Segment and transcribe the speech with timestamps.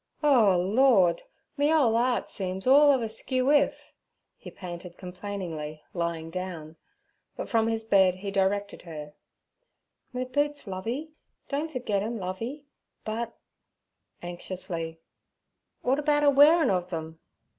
[0.23, 1.21] 'O Lord!
[1.57, 3.93] me ole 'eart seems all of a skewwif'
[4.35, 6.75] he panted complainingly, lying down;
[7.37, 9.13] but from his bed he directed her:
[10.11, 12.65] 'Me boots, Lovey—don't forget 'em, Lovey;
[13.05, 17.19] but'—anxiously—'w'at about a wearin' ov them?'